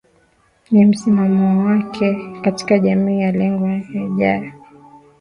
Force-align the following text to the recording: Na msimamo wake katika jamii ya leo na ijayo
Na 0.71 0.85
msimamo 0.87 1.65
wake 1.65 2.17
katika 2.41 2.79
jamii 2.79 3.21
ya 3.21 3.31
leo 3.31 3.59
na 3.59 3.83
ijayo 4.03 4.51